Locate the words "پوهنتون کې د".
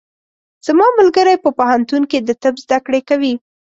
1.57-2.29